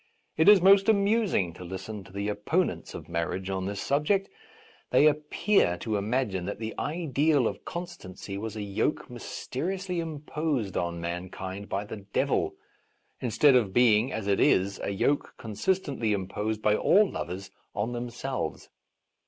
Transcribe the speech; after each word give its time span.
It 0.35 0.49
is 0.49 0.63
most 0.63 0.89
amusing 0.89 1.53
to 1.53 1.63
listen 1.63 2.03
to 2.05 2.11
the 2.11 2.27
opponents 2.27 2.95
of 2.95 3.07
marriage 3.07 3.51
on 3.51 3.67
this 3.67 3.79
subject. 3.79 4.29
They 4.89 5.05
appear 5.05 5.77
to 5.77 5.95
imagine 5.95 6.45
that 6.45 6.57
the 6.57 6.73
ideal 6.79 7.47
of 7.47 7.65
constancy 7.65 8.35
was 8.35 8.55
a 8.55 8.63
yoke 8.63 9.11
mysteriously 9.11 9.99
imposed 9.99 10.75
on 10.75 10.99
mankind 11.01 11.69
by 11.69 11.85
the 11.85 11.97
devil, 11.97 12.55
instead 13.21 13.53
of 13.55 13.73
being, 13.73 14.11
as 14.11 14.25
it 14.25 14.39
is, 14.39 14.79
a 14.81 14.89
yoke 14.89 15.35
consistently 15.37 16.13
imposed 16.13 16.63
by 16.63 16.75
all 16.75 17.07
lovers 17.07 17.51
on 17.75 17.91
them 17.91 18.09
selves. 18.09 18.69